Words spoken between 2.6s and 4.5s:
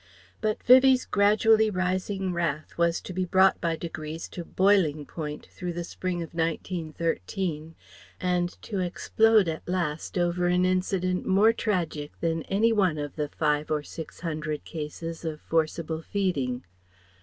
was to be brought by degrees to